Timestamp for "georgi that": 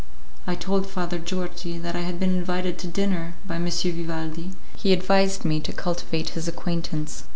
1.19-1.95